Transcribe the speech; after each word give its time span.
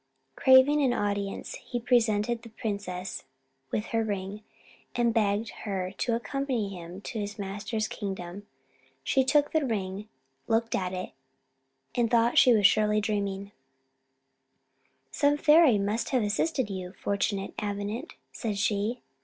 Craving 0.35 0.81
an 0.81 0.93
audience, 0.93 1.53
he 1.61 1.79
presented 1.79 2.41
the 2.41 2.49
princess 2.49 3.23
with 3.69 3.85
her 3.93 4.03
ring, 4.03 4.41
and 4.95 5.13
begged 5.13 5.49
her 5.63 5.91
to 5.99 6.15
accompany 6.15 6.69
him 6.69 7.01
to 7.01 7.19
his 7.19 7.37
master's 7.37 7.87
kingdom. 7.87 8.47
She 9.03 9.23
took 9.23 9.51
the 9.51 9.63
ring, 9.63 10.09
looked 10.47 10.73
at 10.73 10.91
it, 10.93 11.11
and 11.93 12.09
thought 12.09 12.39
she 12.39 12.51
was 12.51 12.65
surely 12.65 12.99
dreaming. 12.99 13.51
"Some 15.11 15.37
fairy 15.37 15.77
must 15.77 16.09
have 16.09 16.23
assisted 16.23 16.71
you, 16.71 16.93
fortunate 16.93 17.53
Avenant," 17.59 18.13
said 18.31 18.57
she. 18.57 19.03